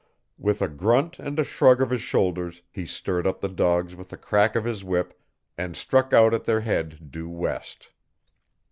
[0.39, 4.11] With a grunt and a shrug of his shoulders he stirred up the dogs with
[4.11, 5.15] a crack of his whip
[5.59, 7.91] and struck out at their head due west.